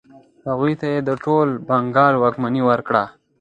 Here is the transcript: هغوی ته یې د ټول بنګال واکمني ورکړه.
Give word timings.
هغوی 0.47 0.73
ته 0.79 0.85
یې 0.93 0.99
د 1.07 1.11
ټول 1.23 1.47
بنګال 1.69 2.13
واکمني 2.17 2.61
ورکړه. 2.69 3.03